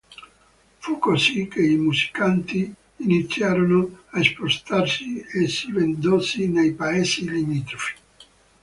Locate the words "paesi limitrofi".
6.73-7.93